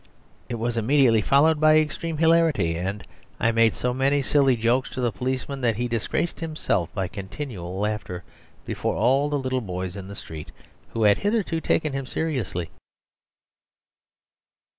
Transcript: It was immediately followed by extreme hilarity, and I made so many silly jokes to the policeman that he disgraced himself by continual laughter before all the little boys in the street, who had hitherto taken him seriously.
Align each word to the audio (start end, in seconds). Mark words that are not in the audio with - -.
It 0.49 0.55
was 0.55 0.79
immediately 0.79 1.21
followed 1.21 1.59
by 1.59 1.77
extreme 1.77 2.17
hilarity, 2.17 2.75
and 2.75 3.03
I 3.39 3.51
made 3.51 3.75
so 3.75 3.93
many 3.93 4.23
silly 4.23 4.55
jokes 4.57 4.89
to 4.95 4.99
the 4.99 5.11
policeman 5.11 5.61
that 5.61 5.75
he 5.75 5.87
disgraced 5.87 6.39
himself 6.39 6.91
by 6.95 7.07
continual 7.07 7.77
laughter 7.79 8.23
before 8.65 8.95
all 8.95 9.29
the 9.29 9.37
little 9.37 9.61
boys 9.61 9.95
in 9.95 10.07
the 10.07 10.15
street, 10.15 10.51
who 10.93 11.03
had 11.03 11.19
hitherto 11.19 11.61
taken 11.61 11.93
him 11.93 12.07
seriously. 12.07 12.71